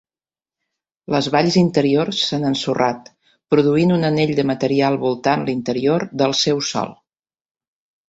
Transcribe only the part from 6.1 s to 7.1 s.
del seu sol.